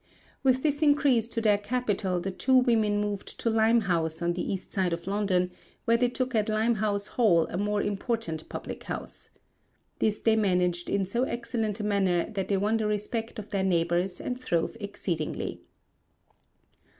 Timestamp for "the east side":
4.33-4.93